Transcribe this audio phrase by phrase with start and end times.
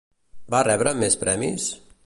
[0.53, 1.69] Va rebre més premis?